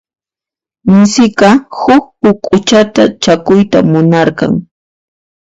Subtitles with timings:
[0.91, 1.49] Misiqa
[1.81, 4.53] huk huk'uchata chakuyta munarqan.